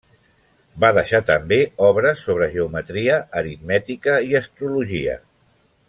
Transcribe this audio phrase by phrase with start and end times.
[0.83, 5.21] Va deixar també obres sobre geometria, aritmètica i astrologia.